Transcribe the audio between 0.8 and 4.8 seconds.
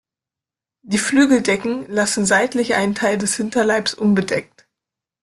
Die Flügeldecken lassen seitlich einen Teil des Hinterleibs unbedeckt.